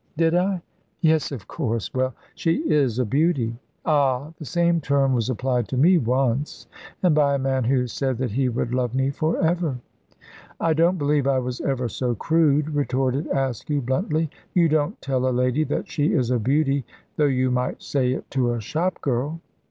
"Did 0.17 0.33
I? 0.33 0.63
Yes, 1.01 1.31
of 1.31 1.47
course. 1.47 1.93
Well, 1.93 2.15
she 2.33 2.67
is 2.67 2.97
a 2.97 3.05
beauty." 3.05 3.59
"Ah! 3.85 4.33
The 4.39 4.45
same 4.45 4.81
term 4.81 5.13
was 5.13 5.29
applied 5.29 5.67
to 5.67 5.77
me 5.77 5.99
once 5.99 6.65
and 7.03 7.13
by 7.13 7.35
a 7.35 7.37
man 7.37 7.65
who 7.65 7.85
said 7.85 8.17
that 8.17 8.31
he 8.31 8.49
would 8.49 8.73
love 8.73 8.95
me 8.95 9.11
for 9.11 9.37
ever." 9.39 9.77
"I 10.59 10.73
don't 10.73 10.97
believe 10.97 11.27
I 11.27 11.37
was 11.37 11.61
ever 11.61 11.87
so 11.87 12.15
crude," 12.15 12.71
retorted 12.71 13.27
Askew, 13.27 13.81
bluntly; 13.81 14.31
"you 14.55 14.67
don't 14.67 14.99
tell 15.03 15.27
a 15.27 15.29
lady 15.29 15.63
that 15.65 15.87
she 15.87 16.13
is 16.13 16.31
a 16.31 16.39
beauty, 16.39 16.83
though 17.17 17.25
you 17.25 17.51
might 17.51 17.83
say 17.83 18.11
it 18.13 18.27
to 18.31 18.53
a 18.53 18.59
shopgirl." 18.59 19.39